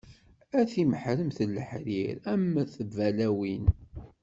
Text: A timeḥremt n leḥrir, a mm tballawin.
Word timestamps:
A 0.59 0.61
timeḥremt 0.71 1.37
n 1.47 1.49
leḥrir, 1.57 2.15
a 2.31 2.33
mm 2.41 2.55
tballawin. 2.73 3.65